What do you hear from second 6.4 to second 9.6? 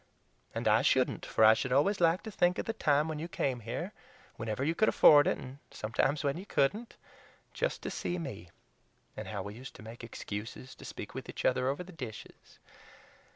couldn't, just to see me; and how we